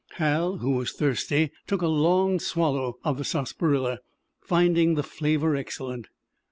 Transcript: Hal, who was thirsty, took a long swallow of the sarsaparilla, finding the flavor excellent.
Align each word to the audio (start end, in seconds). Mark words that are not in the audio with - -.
Hal, 0.15 0.57
who 0.57 0.71
was 0.71 0.93
thirsty, 0.93 1.51
took 1.67 1.83
a 1.83 1.87
long 1.87 2.39
swallow 2.39 2.97
of 3.03 3.19
the 3.19 3.23
sarsaparilla, 3.23 3.99
finding 4.39 4.95
the 4.95 5.03
flavor 5.03 5.55
excellent. 5.55 6.07